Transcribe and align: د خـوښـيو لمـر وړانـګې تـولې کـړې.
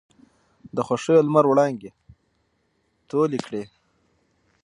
د 0.75 0.77
خـوښـيو 0.87 1.25
لمـر 1.27 1.45
وړانـګې 1.47 1.91
تـولې 3.09 3.39
کـړې. 3.45 3.63